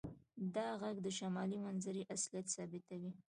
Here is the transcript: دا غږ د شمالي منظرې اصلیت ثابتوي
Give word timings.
دا 0.55 0.67
غږ 0.81 0.97
د 1.03 1.07
شمالي 1.17 1.57
منظرې 1.65 2.03
اصلیت 2.15 2.47
ثابتوي 2.55 3.11